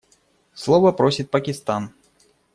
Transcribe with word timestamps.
Слова 0.55 0.91
просит 0.93 1.29
Пакистан. 1.29 1.93